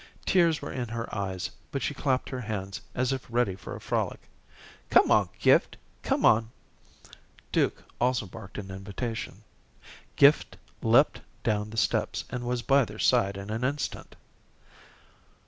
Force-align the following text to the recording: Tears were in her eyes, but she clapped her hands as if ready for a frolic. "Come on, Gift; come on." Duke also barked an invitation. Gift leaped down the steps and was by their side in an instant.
Tears 0.25 0.63
were 0.63 0.71
in 0.71 0.87
her 0.89 1.13
eyes, 1.15 1.51
but 1.71 1.83
she 1.83 1.93
clapped 1.93 2.29
her 2.29 2.41
hands 2.41 2.81
as 2.95 3.13
if 3.13 3.27
ready 3.29 3.53
for 3.55 3.75
a 3.75 3.79
frolic. 3.79 4.19
"Come 4.89 5.11
on, 5.11 5.29
Gift; 5.37 5.77
come 6.01 6.25
on." 6.25 6.49
Duke 7.51 7.83
also 7.99 8.25
barked 8.25 8.57
an 8.57 8.71
invitation. 8.71 9.43
Gift 10.15 10.57
leaped 10.81 11.21
down 11.43 11.69
the 11.69 11.77
steps 11.77 12.25
and 12.31 12.45
was 12.47 12.63
by 12.63 12.83
their 12.83 12.97
side 12.97 13.37
in 13.37 13.51
an 13.51 13.63
instant. 13.63 14.15